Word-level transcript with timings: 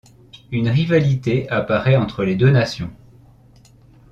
Une 0.51 0.67
rivalité 0.67 1.47
apparait 1.51 1.95
entre 1.95 2.23
les 2.23 2.35
deux 2.35 2.49
nations. 2.49 2.91